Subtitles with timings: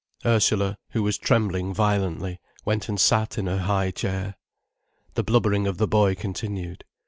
[0.25, 4.33] Ursula, who was trembling violently, went and sat in her high chair.
[5.13, 6.85] The blubbering of the boy continued.